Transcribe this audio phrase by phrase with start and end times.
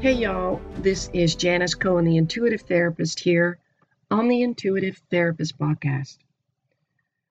[0.00, 0.60] Hey, y'all.
[0.76, 3.58] This is Janis Cohen, the intuitive therapist, here
[4.12, 6.18] on the Intuitive Therapist podcast.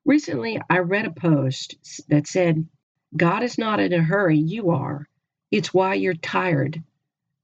[0.04, 1.78] Recently, I read a post
[2.10, 2.68] that said,
[3.16, 5.08] God is not in a hurry, you are.
[5.50, 6.84] It's why you're tired.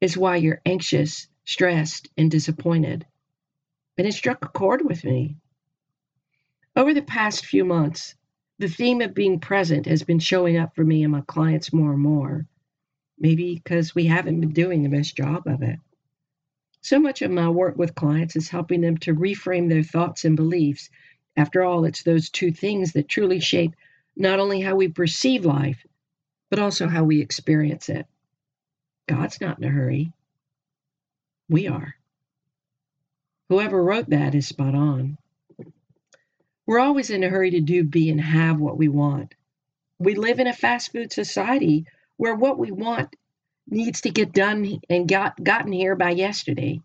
[0.01, 3.05] It's why you're anxious, stressed, and disappointed.
[3.97, 5.37] And it struck a chord with me.
[6.75, 8.13] Over the past few months,
[8.59, 11.93] the theme of being present has been showing up for me and my clients more
[11.93, 12.45] and more.
[13.19, 15.79] Maybe because we haven't been doing the best job of it.
[16.81, 20.35] So much of my work with clients is helping them to reframe their thoughts and
[20.35, 20.89] beliefs.
[21.37, 23.75] After all, it's those two things that truly shape
[24.15, 25.85] not only how we perceive life,
[26.49, 28.05] but also how we experience it.
[29.07, 30.11] God's not in a hurry.
[31.49, 31.95] We are.
[33.49, 35.17] Whoever wrote that is spot on.
[36.65, 39.35] We're always in a hurry to do, be, and have what we want.
[39.99, 41.85] We live in a fast food society
[42.17, 43.15] where what we want
[43.67, 46.81] needs to get done and got gotten here by yesterday.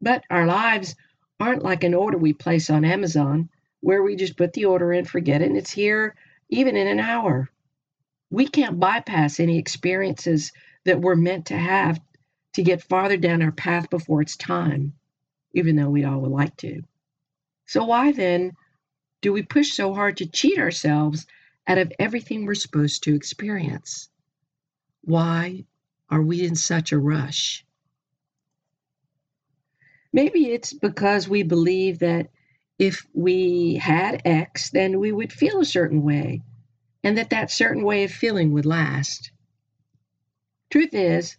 [0.00, 0.94] But our lives
[1.38, 3.48] aren't like an order we place on Amazon
[3.80, 6.14] where we just put the order in, forget it, and it's here
[6.50, 7.48] even in an hour.
[8.30, 10.52] We can't bypass any experiences
[10.84, 12.00] that we're meant to have
[12.54, 14.92] to get farther down our path before it's time,
[15.54, 16.82] even though we all would like to.
[17.66, 18.52] So, why then
[19.22, 21.26] do we push so hard to cheat ourselves
[21.66, 24.09] out of everything we're supposed to experience?
[25.02, 25.64] Why
[26.08, 27.64] are we in such a rush?
[30.12, 32.30] Maybe it's because we believe that
[32.78, 36.42] if we had X, then we would feel a certain way,
[37.04, 39.30] and that that certain way of feeling would last.
[40.70, 41.36] Truth is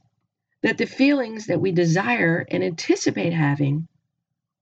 [0.62, 3.88] that the feelings that we desire and anticipate having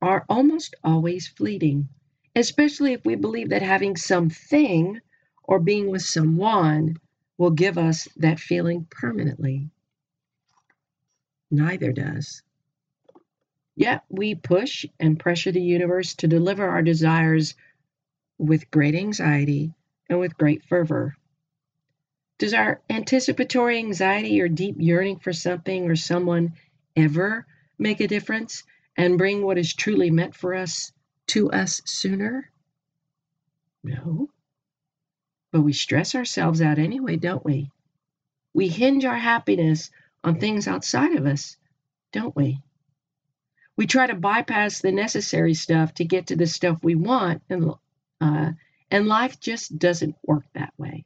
[0.01, 1.90] are almost always fleeting,
[2.35, 5.00] especially if we believe that having something
[5.44, 6.97] or being with someone
[7.39, 9.69] will give us that feeling permanently.
[11.50, 12.44] Neither does.
[13.77, 17.55] Yet we push and pressure the universe to deliver our desires
[18.38, 19.73] with great anxiety
[20.09, 21.16] and with great fervor.
[22.39, 26.53] Does our anticipatory anxiety or deep yearning for something or someone
[26.97, 28.63] ever make a difference
[28.97, 30.91] and bring what is truly meant for us
[31.27, 32.51] to us sooner?
[33.81, 34.29] No.
[35.52, 37.72] But we stress ourselves out anyway, don't we?
[38.54, 39.90] We hinge our happiness
[40.24, 41.58] on things outside of us,
[42.12, 42.62] don't we?
[43.76, 47.74] We try to bypass the necessary stuff to get to the stuff we want, and
[48.20, 48.52] uh,
[48.92, 51.06] and life just doesn't work that way.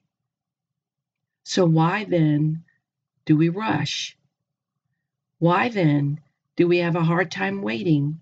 [1.43, 2.63] So why then
[3.25, 4.17] do we rush?
[5.39, 6.21] Why then
[6.55, 8.21] do we have a hard time waiting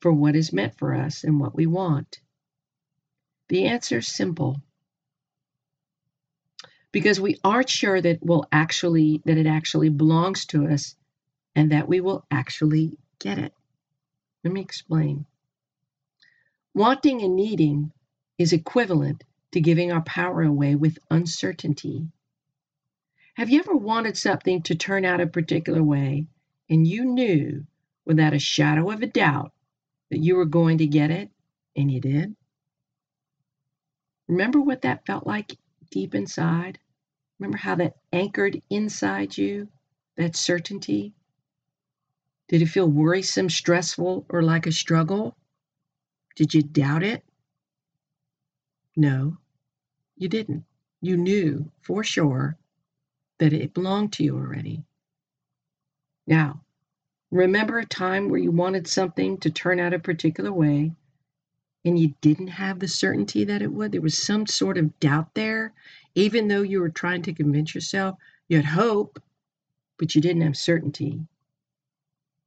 [0.00, 2.20] for what is meant for us and what we want?
[3.48, 4.62] The answer is simple
[6.92, 10.96] because we aren't sure that will actually that it actually belongs to us
[11.54, 13.52] and that we will actually get it.
[14.44, 15.26] Let me explain.
[16.74, 17.92] Wanting and needing
[18.38, 22.08] is equivalent to giving our power away with uncertainty.
[23.34, 26.26] Have you ever wanted something to turn out a particular way
[26.70, 27.66] and you knew
[28.04, 29.52] without a shadow of a doubt
[30.10, 31.30] that you were going to get it
[31.76, 32.34] and you did?
[34.28, 35.56] Remember what that felt like
[35.90, 36.78] deep inside?
[37.38, 39.68] Remember how that anchored inside you,
[40.16, 41.14] that certainty?
[42.48, 45.36] Did it feel worrisome, stressful, or like a struggle?
[46.34, 47.24] Did you doubt it?
[48.96, 49.36] No,
[50.16, 50.64] you didn't.
[51.00, 52.56] You knew for sure
[53.38, 54.84] that it belonged to you already.
[56.26, 56.64] Now,
[57.30, 60.92] remember a time where you wanted something to turn out a particular way
[61.88, 63.92] and you didn't have the certainty that it would?
[63.92, 65.72] There was some sort of doubt there,
[66.14, 68.16] even though you were trying to convince yourself,
[68.48, 69.22] you had hope,
[69.98, 71.20] but you didn't have certainty.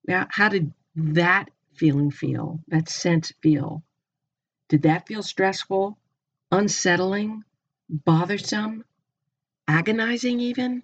[0.08, 3.84] Now, how did that feeling feel, that sense feel?
[4.70, 5.98] Did that feel stressful,
[6.52, 7.44] unsettling,
[7.90, 8.84] bothersome,
[9.68, 10.84] agonizing, even?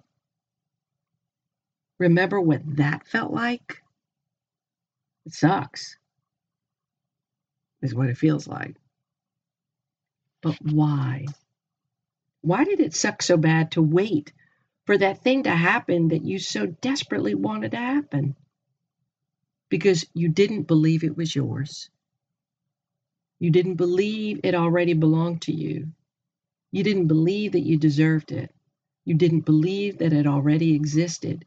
[1.98, 3.82] Remember what that felt like?
[5.26, 5.97] It sucks,
[7.82, 8.76] is what it feels like.
[10.42, 11.26] But why?
[12.42, 14.32] Why did it suck so bad to wait
[14.86, 18.36] for that thing to happen that you so desperately wanted to happen
[19.70, 21.90] because you didn't believe it was yours.
[23.40, 25.88] You didn't believe it already belonged to you.
[26.72, 28.54] You didn't believe that you deserved it.
[29.04, 31.44] You didn't believe that it already existed.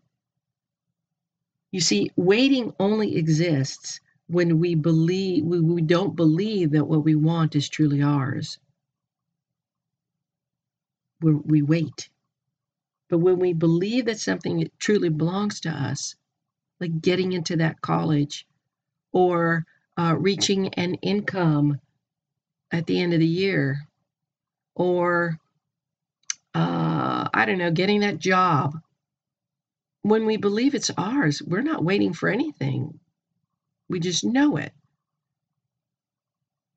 [1.71, 4.01] You see, waiting only exists
[4.31, 8.59] when we believe we, we don't believe that what we want is truly ours.
[11.21, 12.09] we we wait.
[13.09, 16.15] But when we believe that something truly belongs to us,
[16.81, 18.47] like getting into that college
[19.13, 19.65] or
[19.97, 21.79] uh, reaching an income
[22.71, 23.79] at the end of the year
[24.75, 25.39] or
[26.55, 28.79] uh, I don't know, getting that job.
[30.03, 33.00] When we believe it's ours, we're not waiting for anything.
[33.91, 34.71] We just know it.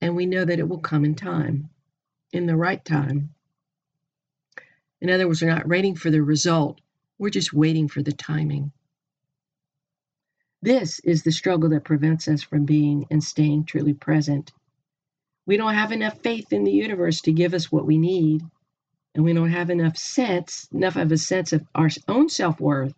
[0.00, 1.70] And we know that it will come in time,
[2.32, 3.32] in the right time.
[5.00, 6.80] In other words, we're not waiting for the result,
[7.16, 8.72] we're just waiting for the timing.
[10.60, 14.50] This is the struggle that prevents us from being and staying truly present.
[15.46, 18.42] We don't have enough faith in the universe to give us what we need,
[19.14, 22.94] and we don't have enough sense, enough of a sense of our own self worth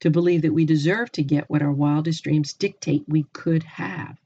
[0.00, 4.16] to believe that we deserve to get what our wildest dreams dictate we could have.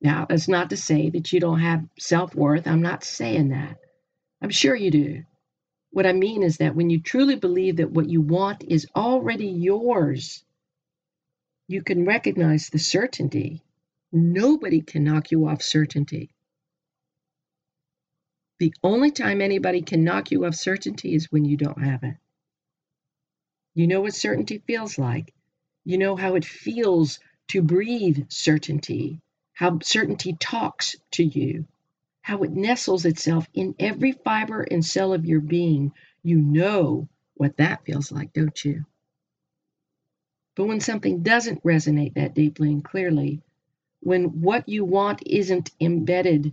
[0.00, 2.66] Now, that's not to say that you don't have self worth.
[2.66, 3.78] I'm not saying that.
[4.42, 5.24] I'm sure you do.
[5.90, 9.46] What I mean is that when you truly believe that what you want is already
[9.48, 10.44] yours,
[11.68, 13.62] you can recognize the certainty.
[14.12, 16.30] Nobody can knock you off certainty.
[18.58, 22.16] The only time anybody can knock you off certainty is when you don't have it.
[23.74, 25.32] You know what certainty feels like.
[25.84, 29.20] You know how it feels to breathe certainty,
[29.54, 31.66] how certainty talks to you,
[32.20, 35.92] how it nestles itself in every fiber and cell of your being.
[36.22, 38.84] You know what that feels like, don't you?
[40.54, 43.40] But when something doesn't resonate that deeply and clearly,
[44.00, 46.52] when what you want isn't embedded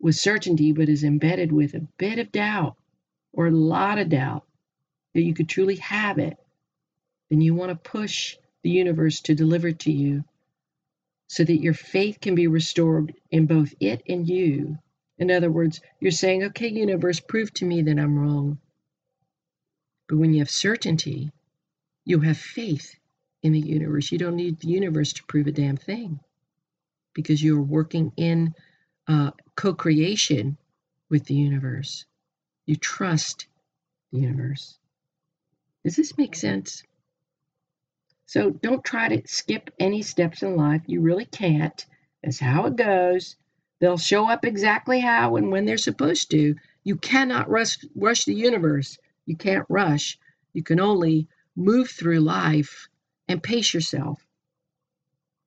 [0.00, 2.76] with certainty, but is embedded with a bit of doubt
[3.32, 4.46] or a lot of doubt
[5.14, 6.36] that you could truly have it,
[7.30, 10.24] then you want to push the universe to deliver to you
[11.28, 14.78] so that your faith can be restored in both it and you.
[15.18, 18.58] In other words, you're saying, okay, universe, prove to me that I'm wrong.
[20.08, 21.32] But when you have certainty,
[22.04, 22.94] you have faith
[23.42, 24.12] in the universe.
[24.12, 26.20] You don't need the universe to prove a damn thing
[27.14, 28.54] because you're working in
[29.08, 30.58] uh, co creation
[31.10, 32.04] with the universe.
[32.66, 33.46] You trust
[34.12, 34.78] the universe.
[35.84, 36.82] Does this make sense?
[38.26, 40.82] So don't try to skip any steps in life.
[40.86, 41.84] You really can't.
[42.22, 43.36] That's how it goes.
[43.80, 46.54] They'll show up exactly how and when they're supposed to.
[46.84, 48.96] You cannot rush, rush the universe.
[49.26, 50.18] You can't rush.
[50.52, 52.88] You can only move through life
[53.28, 54.24] and pace yourself.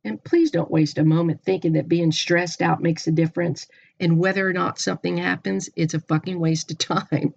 [0.04, 3.68] And please don't waste a moment thinking that being stressed out makes a difference
[4.00, 6.78] and whether or not something happens, it's a fucking waste of
[7.10, 7.34] time.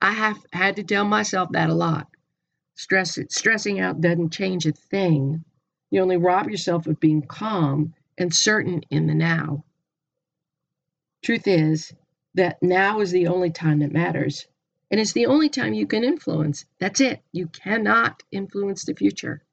[0.00, 2.08] I have had to tell myself that a lot.
[2.82, 5.44] Stress, stressing out doesn't change a thing.
[5.92, 9.64] You only rob yourself of being calm and certain in the now.
[11.22, 11.92] Truth is
[12.34, 14.48] that now is the only time that matters.
[14.90, 16.64] And it's the only time you can influence.
[16.80, 17.22] That's it.
[17.30, 19.44] You cannot influence the future.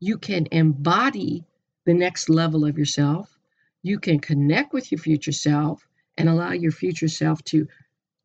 [0.00, 1.44] You can embody
[1.84, 3.38] the next level of yourself.
[3.84, 5.86] You can connect with your future self
[6.18, 7.68] and allow your future self to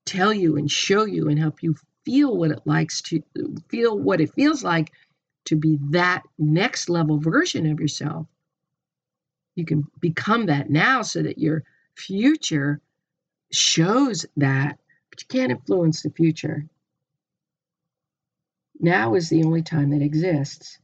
[0.07, 1.75] tell you and show you and help you
[2.05, 3.23] feel what it likes to
[3.69, 4.91] feel what it feels like
[5.45, 8.27] to be that next level version of yourself.
[9.55, 11.63] You can become that now so that your
[11.95, 12.81] future
[13.51, 14.79] shows that,
[15.09, 16.65] but you can't influence the future.
[18.79, 20.79] Now is the only time that exists.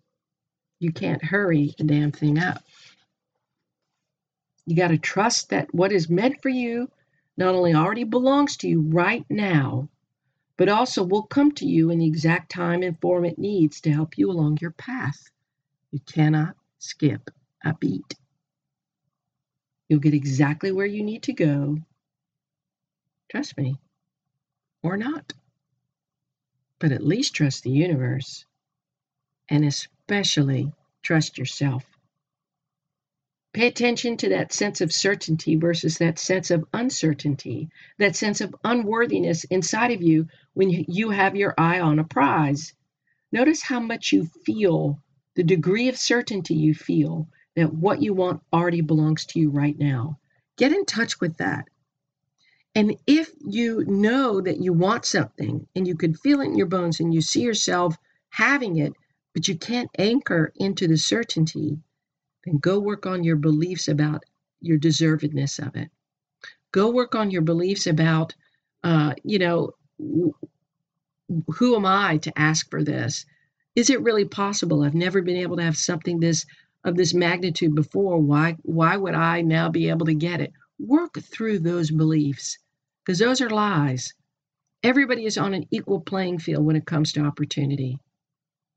[0.80, 2.64] You can't hurry the damn thing up.
[4.66, 6.90] You got to trust that what is meant for you
[7.38, 9.90] not only already belongs to you right now,
[10.58, 13.92] but also will come to you in the exact time and form it needs to
[13.92, 15.30] help you along your path.
[15.92, 17.30] You cannot skip
[17.64, 18.16] a beat.
[19.90, 21.78] You'll get exactly where you need to go.
[23.30, 23.78] Trust me,
[24.84, 25.34] or not.
[26.80, 28.46] But at least trust the universe,
[29.50, 31.86] and especially trust yourself.
[33.56, 38.54] Pay attention to that sense of certainty versus that sense of uncertainty, that sense of
[38.66, 42.74] unworthiness inside of you when you have your eye on a prize.
[43.32, 45.00] Notice how much you feel,
[45.36, 49.80] the degree of certainty you feel that what you want already belongs to you right
[49.80, 50.20] now.
[50.58, 51.70] Get in touch with that.
[52.76, 56.68] And if you know that you want something and you can feel it in your
[56.68, 57.96] bones and you see yourself
[58.28, 58.92] having it,
[59.34, 61.80] but you can't anchor into the certainty,
[62.46, 64.24] then go work on your beliefs about
[64.62, 65.90] your deservedness of it.
[66.72, 68.34] Go work on your beliefs about,
[68.84, 69.72] uh, you know,
[71.56, 73.26] who am I to ask for this?
[73.76, 74.84] Is it really possible?
[74.84, 76.46] I've never been able to have something this
[76.84, 78.20] of this magnitude before.
[78.20, 80.54] Why why would I now be able to get it?
[80.80, 82.60] Work through those beliefs
[83.04, 84.14] because those are lies.
[84.84, 88.00] Everybody is on an equal playing field when it comes to opportunity.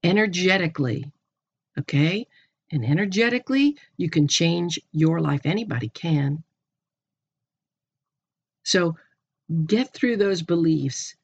[0.02, 1.12] Energetically,
[1.78, 2.26] okay?
[2.70, 5.42] And energetically, you can change your life.
[5.44, 6.44] Anybody can.
[8.64, 8.96] So
[9.66, 11.14] get through those beliefs,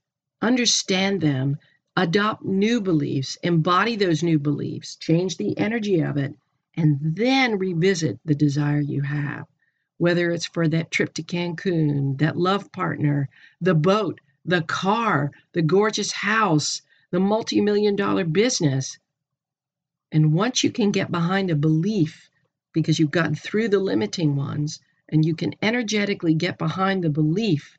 [0.41, 1.59] understand them,
[1.97, 6.35] adopt new beliefs, embody those new beliefs, change the energy of it,
[6.77, 9.47] and then revisit the desire you have
[9.99, 13.29] whether it's for that trip to Cancun, that love partner,
[13.61, 18.99] the boat, the car, the gorgeous house, the multi million dollar business.
[20.13, 22.31] And once you can get behind a belief,
[22.73, 27.79] because you've gotten through the limiting ones, and you can energetically get behind the belief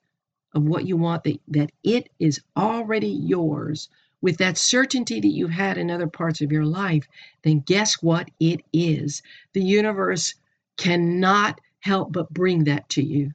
[0.54, 3.90] of what you want, that, that it is already yours,
[4.22, 7.08] with that certainty that you've had in other parts of your life,
[7.44, 9.22] then guess what it is?
[9.54, 10.34] The universe
[10.78, 13.32] cannot help but bring that to you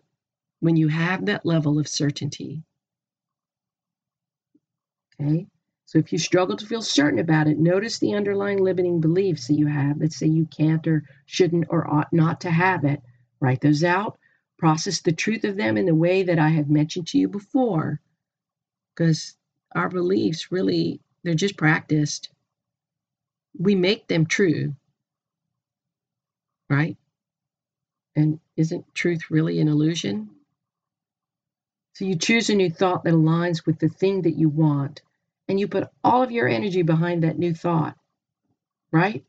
[0.60, 2.62] when you have that level of certainty.
[5.20, 5.46] Okay?
[5.90, 9.58] So if you struggle to feel certain about it, notice the underlying limiting beliefs that
[9.58, 13.02] you have that say you can't or shouldn't or ought not to have it.
[13.40, 14.16] Write those out,
[14.56, 18.00] process the truth of them in the way that I have mentioned to you before.
[18.94, 19.36] Because
[19.74, 22.30] our beliefs really, they're just practiced.
[23.58, 24.76] We make them true,
[26.68, 26.96] right?
[28.14, 30.30] And isn't truth really an illusion?
[31.94, 35.02] So you choose a new thought that aligns with the thing that you want,
[35.50, 37.96] and you put all of your energy behind that new thought,
[38.92, 39.24] right?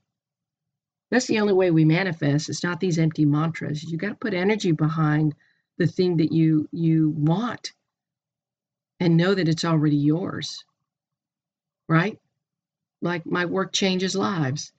[1.09, 2.47] That's the only way we manifest.
[2.47, 3.83] It's not these empty mantras.
[3.83, 5.33] You got to put energy behind
[5.79, 7.73] the thing that you you want
[8.99, 10.63] and know that it's already yours.
[11.89, 12.19] Right?
[13.01, 14.71] Like my work changes lives.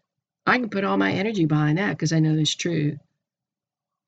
[0.46, 2.98] I can put all my energy behind that because I know it's true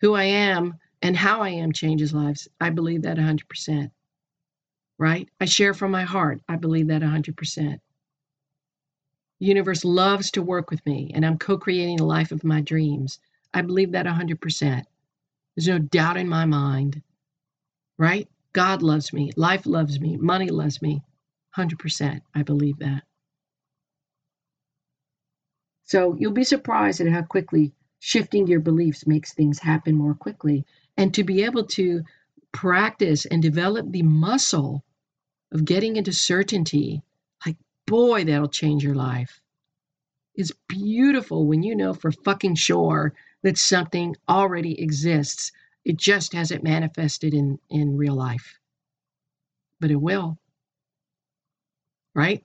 [0.02, 2.46] who I am and how I am changes lives.
[2.60, 3.90] I believe that 100%.
[4.98, 5.28] Right?
[5.40, 6.40] I share from my heart.
[6.48, 7.80] I believe that 100%.
[9.40, 12.60] The universe loves to work with me, and I'm co creating the life of my
[12.60, 13.18] dreams.
[13.52, 14.84] I believe that 100%.
[15.56, 17.02] There's no doubt in my mind.
[17.98, 18.28] Right?
[18.52, 19.32] God loves me.
[19.36, 20.16] Life loves me.
[20.16, 21.02] Money loves me.
[21.56, 22.20] 100%.
[22.34, 23.02] I believe that.
[25.84, 30.64] So you'll be surprised at how quickly shifting your beliefs makes things happen more quickly.
[30.96, 32.04] And to be able to
[32.54, 34.82] practice and develop the muscle
[35.52, 37.02] of getting into certainty,
[37.44, 37.56] like,
[37.86, 39.40] boy, that'll change your life.
[40.34, 45.52] It's beautiful when you know for fucking sure that something already exists.
[45.84, 48.58] It just hasn't manifested in, in real life.
[49.80, 50.38] But it will.
[52.14, 52.42] Right?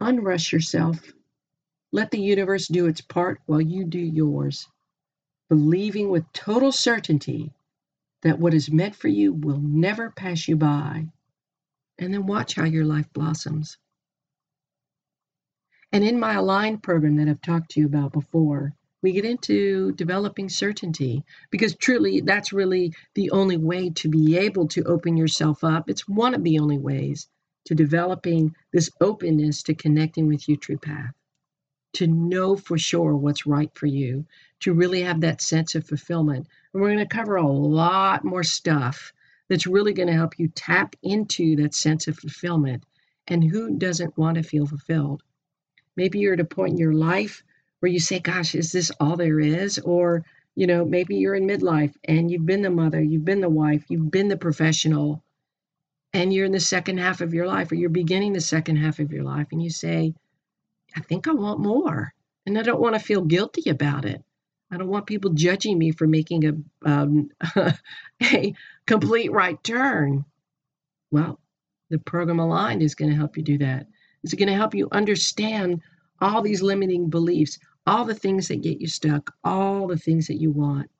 [0.00, 1.12] Unrush yourself
[1.92, 4.68] let the universe do its part while you do yours,
[5.48, 7.52] believing with total certainty
[8.22, 11.06] that what is meant for you will never pass you by.
[11.98, 13.78] And then watch how your life blossoms.
[15.92, 19.92] And in my aligned program that I've talked to you about before, we get into
[19.92, 25.62] developing certainty because truly that's really the only way to be able to open yourself
[25.62, 25.88] up.
[25.88, 27.28] It's one of the only ways
[27.66, 31.14] to developing this openness to connecting with your true path
[31.96, 34.24] to know for sure what's right for you,
[34.60, 36.46] to really have that sense of fulfillment.
[36.72, 39.12] And we're going to cover a lot more stuff
[39.48, 42.84] that's really going to help you tap into that sense of fulfillment.
[43.28, 45.22] And who doesn't want to feel fulfilled?
[45.96, 47.42] Maybe you're at a point in your life
[47.80, 49.78] where you say, Gosh, is this all there is?
[49.78, 50.24] Or,
[50.54, 53.84] you know, maybe you're in midlife and you've been the mother, you've been the wife,
[53.88, 55.22] you've been the professional,
[56.12, 58.98] and you're in the second half of your life, or you're beginning the second half
[58.98, 60.14] of your life, and you say,
[60.96, 62.14] I think I want more.
[62.46, 64.22] And I don't want to feel guilty about it.
[64.70, 67.30] I don't want people judging me for making a, um,
[68.22, 68.54] a
[68.86, 70.24] complete right turn.
[71.10, 71.38] Well,
[71.90, 73.86] the program aligned is going to help you do that.
[74.24, 75.82] It's going to help you understand
[76.20, 80.40] all these limiting beliefs, all the things that get you stuck, all the things that
[80.40, 80.90] you want,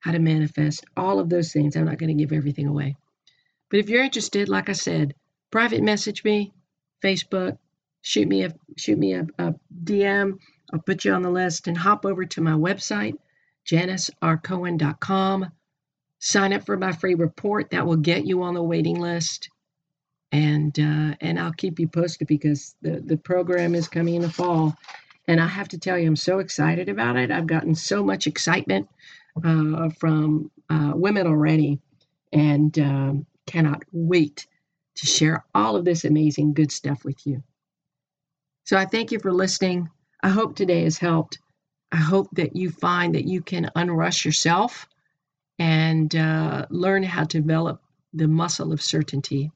[0.00, 1.74] how to manifest, all of those things.
[1.74, 2.96] I'm not going to give everything away.
[3.70, 5.14] But if you're interested, like I said,
[5.50, 6.52] private message me,
[7.02, 7.58] Facebook,
[8.06, 10.38] shoot me a shoot me a, a DM.
[10.72, 13.14] I'll put you on the list and hop over to my website,
[13.68, 15.46] janisrcohen.com.
[16.20, 17.70] sign up for my free report.
[17.70, 19.48] That will get you on the waiting list.
[20.30, 24.30] And uh, and I'll keep you posted because the the program is coming in the
[24.30, 24.76] fall.
[25.26, 27.32] And I have to tell you I'm so excited about it.
[27.32, 28.88] I've gotten so much excitement
[29.44, 31.80] uh, from uh, women already.
[32.32, 34.46] And um, cannot wait
[34.96, 37.42] to share all of this amazing good stuff with you
[38.66, 39.88] so I thank you for listening
[40.22, 41.38] I hope today has helped
[41.92, 44.86] I hope that you find that you can unrush yourself
[45.58, 47.80] and uh, learn how to develop
[48.12, 49.50] the muscle of certainty.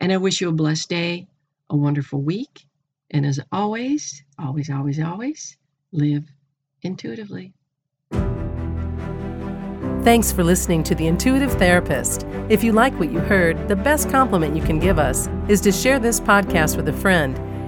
[0.00, 1.26] And I wish you a blessed day,
[1.68, 2.64] a wonderful week,
[3.10, 5.56] and as always, always, always, always,
[5.92, 6.24] live
[6.82, 7.52] intuitively.
[10.02, 12.24] Thanks for listening to The Intuitive Therapist.
[12.48, 15.72] If you like what you heard, the best compliment you can give us is to
[15.72, 17.47] share this podcast with a friend.